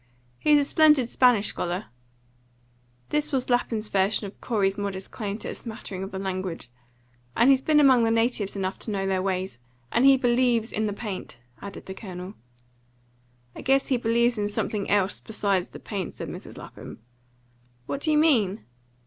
He's 0.39 0.57
a 0.57 0.63
splendid 0.63 1.09
Spanish 1.09 1.45
scholar," 1.49 1.85
this 3.09 3.31
was 3.31 3.51
Lapham's 3.51 3.87
version 3.89 4.25
of 4.25 4.41
Corey's 4.41 4.75
modest 4.75 5.11
claim 5.11 5.37
to 5.37 5.49
a 5.49 5.53
smattering 5.53 6.01
of 6.01 6.09
the 6.09 6.17
language, 6.17 6.71
"and 7.37 7.51
he's 7.51 7.61
been 7.61 7.79
among 7.79 8.03
the 8.03 8.09
natives 8.09 8.55
enough 8.55 8.79
to 8.79 8.89
know 8.89 9.05
their 9.05 9.21
ways. 9.21 9.59
And 9.91 10.03
he 10.03 10.17
believes 10.17 10.71
in 10.71 10.87
the 10.87 10.91
paint," 10.93 11.37
added 11.61 11.85
the 11.85 11.93
Colonel. 11.93 12.33
"I 13.55 13.61
guess 13.61 13.89
he 13.89 13.97
believes 13.97 14.39
in 14.39 14.47
something 14.47 14.89
else 14.89 15.19
besides 15.19 15.69
the 15.69 15.79
paint," 15.79 16.15
said 16.15 16.29
Mrs. 16.29 16.57
Lapham. 16.57 16.97
"What 17.85 18.01
do 18.01 18.11
you 18.11 18.17
mean?" 18.17 18.65